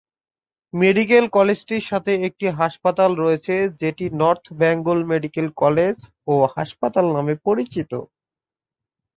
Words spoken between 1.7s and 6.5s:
সাথে একটি হাসপাতাল রয়েছে যেটি নর্থ বেঙ্গল মেডিকেল কলেজ ও